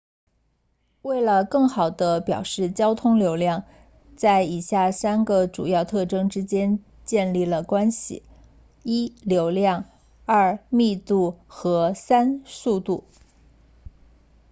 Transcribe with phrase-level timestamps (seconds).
[1.03, 3.65] 为了更好地表示交通流量
[4.17, 8.23] 在以下三个主要特征之间建立了关系
[8.83, 9.85] 1流量
[10.25, 13.03] 2密度和3速度